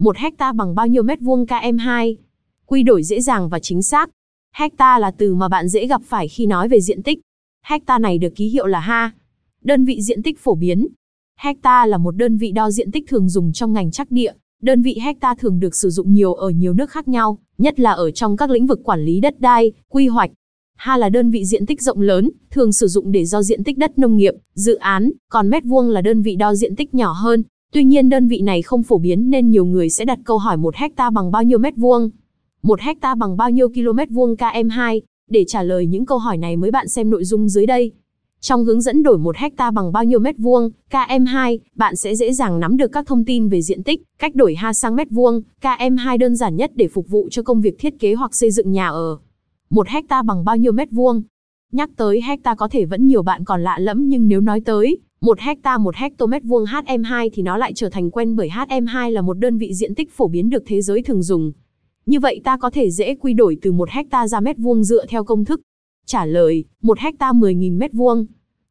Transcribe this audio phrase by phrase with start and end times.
[0.00, 2.14] 1 hecta bằng bao nhiêu mét vuông km2?
[2.66, 4.10] Quy đổi dễ dàng và chính xác.
[4.56, 7.18] Hecta là từ mà bạn dễ gặp phải khi nói về diện tích.
[7.66, 9.10] Hecta này được ký hiệu là ha.
[9.62, 10.88] Đơn vị diện tích phổ biến.
[11.38, 14.32] Hecta là một đơn vị đo diện tích thường dùng trong ngành trắc địa.
[14.62, 17.92] Đơn vị hecta thường được sử dụng nhiều ở nhiều nước khác nhau, nhất là
[17.92, 20.30] ở trong các lĩnh vực quản lý đất đai, quy hoạch.
[20.76, 23.78] Ha là đơn vị diện tích rộng lớn, thường sử dụng để do diện tích
[23.78, 27.12] đất nông nghiệp, dự án, còn mét vuông là đơn vị đo diện tích nhỏ
[27.12, 27.42] hơn.
[27.72, 30.56] Tuy nhiên đơn vị này không phổ biến nên nhiều người sẽ đặt câu hỏi
[30.56, 32.10] một hecta bằng bao nhiêu mét vuông.
[32.62, 35.00] Một hecta bằng bao nhiêu km vuông km2?
[35.30, 37.92] Để trả lời những câu hỏi này mới bạn xem nội dung dưới đây.
[38.40, 42.32] Trong hướng dẫn đổi 1 hecta bằng bao nhiêu mét vuông, km2, bạn sẽ dễ
[42.32, 45.42] dàng nắm được các thông tin về diện tích, cách đổi ha sang mét vuông,
[45.62, 48.72] km2 đơn giản nhất để phục vụ cho công việc thiết kế hoặc xây dựng
[48.72, 49.18] nhà ở.
[49.70, 51.22] 1 hecta bằng bao nhiêu mét vuông?
[51.72, 54.98] Nhắc tới hecta có thể vẫn nhiều bạn còn lạ lẫm nhưng nếu nói tới
[55.20, 59.20] 1 hecta 1 hectomet vuông HM2 thì nó lại trở thành quen bởi HM2 là
[59.20, 61.52] một đơn vị diện tích phổ biến được thế giới thường dùng.
[62.06, 65.06] Như vậy ta có thể dễ quy đổi từ 1 hecta ra mét vuông dựa
[65.06, 65.60] theo công thức
[66.06, 68.26] Trả lời, 1 hecta 10.000 mét vuông.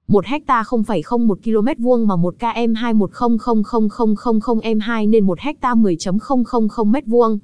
[0.07, 7.39] 1 hecta 0,01 km vuông mà 1 km210000000m2 nên 1 hecta 10.000 mét vuông.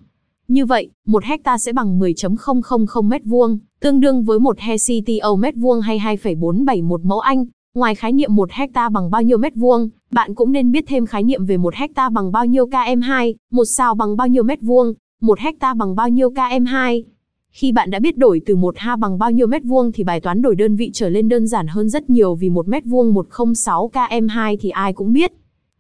[0.47, 5.53] Như vậy, 1 hecta sẽ bằng 10.000 mét vuông, tương đương với 1 hecto mét
[5.57, 7.45] vuông hay 2,471 mẫu Anh.
[7.75, 11.05] Ngoài khái niệm 1 hecta bằng bao nhiêu mét vuông, bạn cũng nên biết thêm
[11.05, 14.61] khái niệm về 1 hecta bằng bao nhiêu km2, một sao bằng bao nhiêu mét
[14.61, 17.03] vuông, 1 hecta bằng bao nhiêu km2.
[17.51, 20.21] Khi bạn đã biết đổi từ 1 ha bằng bao nhiêu mét vuông thì bài
[20.21, 23.13] toán đổi đơn vị trở lên đơn giản hơn rất nhiều vì 1 mét vuông
[23.13, 25.31] 106 km2 thì ai cũng biết.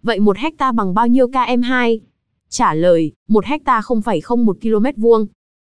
[0.03, 1.99] Vậy 1 hecta bằng bao nhiêu km2?
[2.49, 5.27] Trả lời, 1 hecta không phải không một km vuông.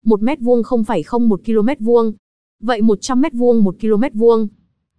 [0.05, 2.13] 1 mét vuông không phải không một km vuông.
[2.61, 4.47] Vậy 100 mét vuông 1 km vuông.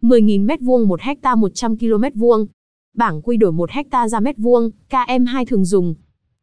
[0.04, 2.46] 10.000 m2 1 hecta 100 km vuông.
[2.94, 5.94] Bảng quy đổi 1 hecta ra mét vuông, km2 thường dùng.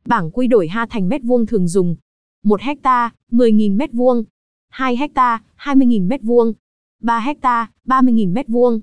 [0.06, 1.96] Bảng quy đổi ha thành mét vuông thường dùng.
[2.44, 4.24] 1 hecta, 10.000 m2.
[4.70, 6.54] 2 hecta, 20.000 m2.
[7.02, 8.80] 3 hecta, 30.000 m2.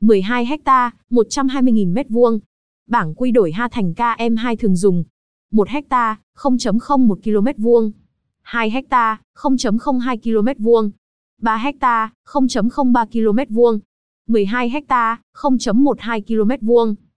[0.00, 2.38] 12 hecta, 120.000 m2.
[2.86, 5.04] Bảng quy đổi ha thành km2 thường dùng.
[5.52, 7.92] 1 hecta, 0.01 km vuông.
[8.42, 10.90] 2 hecta, 0.02 km vuông.
[11.42, 13.80] 3 hecta, 0.03 km vuông.
[14.28, 16.94] 12 hecta, 0.12 km vuông.